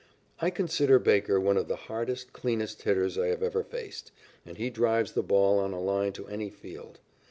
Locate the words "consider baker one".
0.49-1.57